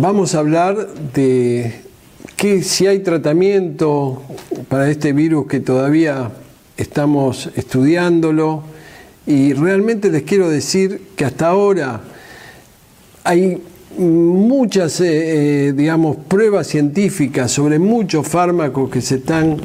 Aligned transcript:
vamos 0.00 0.36
a 0.36 0.38
hablar 0.38 0.94
de 1.12 1.80
que 2.36 2.62
si 2.62 2.86
hay 2.86 3.00
tratamiento 3.00 4.22
para 4.68 4.88
este 4.88 5.12
virus 5.12 5.48
que 5.48 5.58
todavía 5.58 6.30
estamos 6.76 7.50
estudiándolo 7.56 8.62
y 9.26 9.54
realmente 9.54 10.10
les 10.10 10.22
quiero 10.22 10.48
decir 10.48 11.02
que 11.16 11.24
hasta 11.24 11.48
ahora 11.48 12.00
hay 13.24 13.60
muchas, 13.98 15.00
eh, 15.00 15.68
eh, 15.68 15.72
digamos, 15.72 16.16
pruebas 16.16 16.68
científicas 16.68 17.50
sobre 17.50 17.80
muchos 17.80 18.26
fármacos 18.28 18.90
que 18.90 19.00
se 19.00 19.16
están 19.16 19.56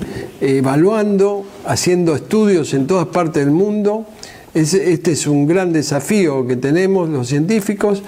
evaluando, 0.42 1.46
haciendo 1.66 2.16
estudios 2.16 2.74
en 2.74 2.88
todas 2.88 3.08
partes 3.08 3.46
del 3.46 3.54
mundo. 3.54 4.08
este 4.56 5.12
es 5.12 5.28
un 5.28 5.46
gran 5.46 5.74
desafío 5.74 6.48
que 6.48 6.56
tenemos 6.56 7.10
los 7.10 7.28
científicos, 7.28 8.04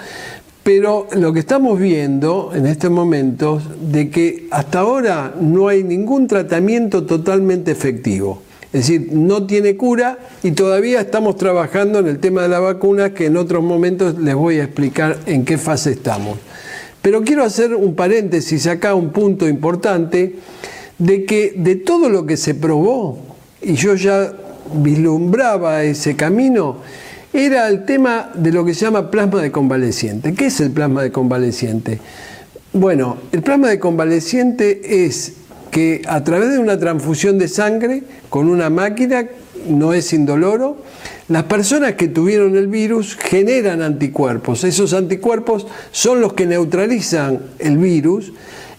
pero 0.66 1.06
lo 1.12 1.32
que 1.32 1.38
estamos 1.38 1.78
viendo 1.78 2.50
en 2.52 2.66
estos 2.66 2.90
momentos 2.90 3.62
de 3.88 4.10
que 4.10 4.48
hasta 4.50 4.80
ahora 4.80 5.32
no 5.40 5.68
hay 5.68 5.84
ningún 5.84 6.26
tratamiento 6.26 7.04
totalmente 7.04 7.70
efectivo. 7.70 8.42
Es 8.72 8.88
decir, 8.88 9.10
no 9.12 9.46
tiene 9.46 9.76
cura 9.76 10.18
y 10.42 10.50
todavía 10.50 11.00
estamos 11.00 11.36
trabajando 11.36 12.00
en 12.00 12.08
el 12.08 12.18
tema 12.18 12.42
de 12.42 12.48
la 12.48 12.58
vacuna 12.58 13.14
que 13.14 13.26
en 13.26 13.36
otros 13.36 13.62
momentos 13.62 14.18
les 14.18 14.34
voy 14.34 14.58
a 14.58 14.64
explicar 14.64 15.18
en 15.26 15.44
qué 15.44 15.56
fase 15.56 15.92
estamos. 15.92 16.36
Pero 17.00 17.22
quiero 17.22 17.44
hacer 17.44 17.72
un 17.72 17.94
paréntesis 17.94 18.66
acá, 18.66 18.96
un 18.96 19.10
punto 19.10 19.46
importante, 19.46 20.34
de 20.98 21.24
que 21.26 21.54
de 21.56 21.76
todo 21.76 22.08
lo 22.08 22.26
que 22.26 22.36
se 22.36 22.56
probó, 22.56 23.20
y 23.62 23.74
yo 23.74 23.94
ya 23.94 24.32
vislumbraba 24.74 25.84
ese 25.84 26.16
camino, 26.16 26.78
era 27.36 27.68
el 27.68 27.84
tema 27.84 28.30
de 28.34 28.50
lo 28.50 28.64
que 28.64 28.72
se 28.72 28.86
llama 28.86 29.10
plasma 29.10 29.42
de 29.42 29.52
convaleciente. 29.52 30.32
¿Qué 30.32 30.46
es 30.46 30.58
el 30.60 30.70
plasma 30.70 31.02
de 31.02 31.12
convaleciente? 31.12 32.00
Bueno, 32.72 33.18
el 33.30 33.42
plasma 33.42 33.68
de 33.68 33.78
convaleciente 33.78 35.04
es 35.04 35.34
que 35.70 36.00
a 36.08 36.24
través 36.24 36.52
de 36.52 36.58
una 36.58 36.78
transfusión 36.78 37.38
de 37.38 37.48
sangre 37.48 38.04
con 38.30 38.48
una 38.48 38.70
máquina, 38.70 39.26
no 39.68 39.92
es 39.92 40.14
indoloro, 40.14 40.78
las 41.28 41.44
personas 41.44 41.94
que 41.94 42.08
tuvieron 42.08 42.56
el 42.56 42.68
virus 42.68 43.16
generan 43.16 43.82
anticuerpos. 43.82 44.64
Esos 44.64 44.94
anticuerpos 44.94 45.66
son 45.90 46.22
los 46.22 46.32
que 46.32 46.46
neutralizan 46.46 47.40
el 47.58 47.76
virus 47.76 48.32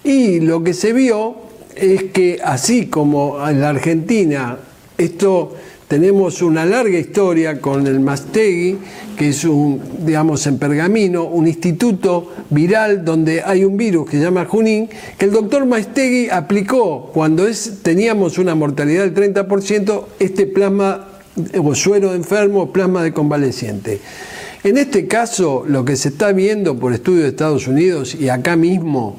y 0.03 0.39
lo 0.39 0.63
que 0.63 0.73
se 0.73 0.93
vio 0.93 1.35
es 1.75 2.05
que 2.05 2.39
así 2.43 2.87
como 2.87 3.37
en 3.47 3.61
la 3.61 3.69
Argentina 3.69 4.57
esto 4.97 5.53
tenemos 5.87 6.41
una 6.41 6.65
larga 6.65 6.99
historia 6.99 7.61
con 7.61 7.87
el 7.87 7.99
Mastegui, 8.01 8.77
que 9.17 9.29
es 9.29 9.45
un, 9.45 9.81
digamos, 10.05 10.45
en 10.45 10.57
pergamino, 10.57 11.23
un 11.23 11.47
instituto 11.47 12.33
viral 12.49 13.05
donde 13.05 13.41
hay 13.41 13.63
un 13.63 13.77
virus 13.77 14.09
que 14.09 14.17
se 14.17 14.23
llama 14.23 14.45
Junín, 14.45 14.89
que 15.17 15.25
el 15.25 15.31
doctor 15.31 15.65
Mastegui 15.65 16.29
aplicó 16.29 17.09
cuando 17.13 17.45
teníamos 17.83 18.37
una 18.37 18.53
mortalidad 18.53 19.05
del 19.05 19.15
30%, 19.15 20.05
este 20.19 20.45
plasma 20.45 21.07
o 21.57 21.75
suero 21.75 22.09
de 22.09 22.17
enfermo, 22.17 22.73
plasma 22.73 23.01
de 23.03 23.13
convaleciente. 23.13 23.99
En 24.63 24.77
este 24.77 25.07
caso, 25.07 25.63
lo 25.65 25.85
que 25.85 25.95
se 25.95 26.09
está 26.09 26.33
viendo 26.33 26.77
por 26.77 26.93
estudios 26.93 27.23
de 27.23 27.29
Estados 27.29 27.67
Unidos 27.67 28.15
y 28.19 28.27
acá 28.27 28.57
mismo, 28.57 29.17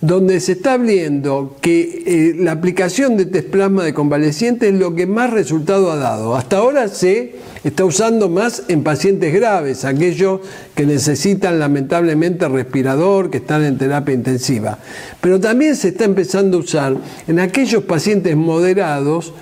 donde 0.00 0.40
se 0.40 0.52
está 0.52 0.76
viendo 0.76 1.56
que 1.62 2.02
eh, 2.06 2.34
la 2.38 2.52
aplicación 2.52 3.16
de 3.16 3.24
test 3.24 3.48
plasma 3.48 3.82
de 3.82 3.94
convaleciente 3.94 4.68
es 4.68 4.74
lo 4.74 4.94
que 4.94 5.06
más 5.06 5.30
resultado 5.30 5.90
ha 5.90 5.96
dado. 5.96 6.36
Hasta 6.36 6.58
ahora 6.58 6.88
se 6.88 7.36
está 7.64 7.84
usando 7.84 8.28
más 8.28 8.64
en 8.68 8.82
pacientes 8.82 9.32
graves, 9.32 9.86
aquellos 9.86 10.40
que 10.74 10.84
necesitan 10.84 11.58
lamentablemente 11.58 12.46
respirador, 12.46 13.30
que 13.30 13.38
están 13.38 13.64
en 13.64 13.78
terapia 13.78 14.14
intensiva. 14.14 14.78
Pero 15.20 15.40
también 15.40 15.74
se 15.76 15.88
está 15.88 16.04
empezando 16.04 16.58
a 16.58 16.60
usar 16.60 16.96
en 17.26 17.40
aquellos 17.40 17.84
pacientes 17.84 18.36
moderados 18.36 19.32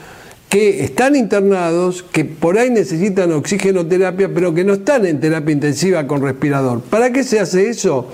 que 0.48 0.84
están 0.84 1.16
internados, 1.16 2.04
que 2.04 2.24
por 2.24 2.58
ahí 2.58 2.70
necesitan 2.70 3.32
oxigenoterapia, 3.32 4.32
pero 4.32 4.54
que 4.54 4.62
no 4.62 4.74
están 4.74 5.04
en 5.04 5.18
terapia 5.18 5.52
intensiva 5.52 6.06
con 6.06 6.22
respirador. 6.22 6.80
¿Para 6.80 7.12
qué 7.12 7.24
se 7.24 7.40
hace 7.40 7.68
eso? 7.70 8.06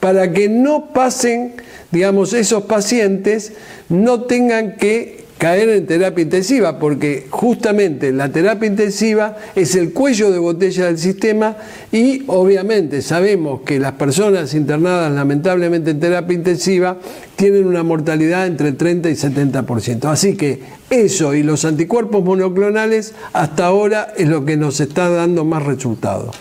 Para 0.00 0.32
que 0.32 0.48
no 0.48 0.92
pasen 0.92 1.54
digamos, 1.90 2.32
esos 2.32 2.64
pacientes 2.64 3.52
no 3.88 4.22
tengan 4.22 4.76
que 4.76 5.18
caer 5.38 5.68
en 5.68 5.86
terapia 5.86 6.22
intensiva, 6.22 6.80
porque 6.80 7.28
justamente 7.30 8.10
la 8.10 8.30
terapia 8.30 8.66
intensiva 8.66 9.36
es 9.54 9.76
el 9.76 9.92
cuello 9.92 10.32
de 10.32 10.38
botella 10.38 10.86
del 10.86 10.98
sistema 10.98 11.56
y 11.92 12.24
obviamente 12.26 13.02
sabemos 13.02 13.60
que 13.60 13.78
las 13.78 13.92
personas 13.92 14.52
internadas 14.54 15.12
lamentablemente 15.12 15.92
en 15.92 16.00
terapia 16.00 16.34
intensiva 16.34 16.96
tienen 17.36 17.66
una 17.66 17.84
mortalidad 17.84 18.48
entre 18.48 18.72
30 18.72 19.10
y 19.10 19.14
70%. 19.14 20.06
Así 20.06 20.36
que 20.36 20.60
eso 20.90 21.32
y 21.34 21.44
los 21.44 21.64
anticuerpos 21.64 22.24
monoclonales 22.24 23.14
hasta 23.32 23.66
ahora 23.66 24.12
es 24.16 24.28
lo 24.28 24.44
que 24.44 24.56
nos 24.56 24.80
está 24.80 25.08
dando 25.08 25.44
más 25.44 25.62
resultados. 25.62 26.36